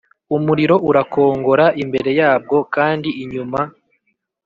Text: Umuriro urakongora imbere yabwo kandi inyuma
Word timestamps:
Umuriro 0.35 0.75
urakongora 0.89 1.65
imbere 1.83 2.09
yabwo 2.19 2.57
kandi 2.75 3.09
inyuma 3.23 3.59